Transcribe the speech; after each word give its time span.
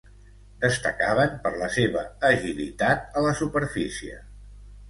Destacaven 0.63 1.35
per 1.43 1.51
la 1.63 1.69
seva 1.75 2.05
agilitat 2.31 3.21
a 3.21 3.25
la 3.27 3.35
superfície. 3.43 4.19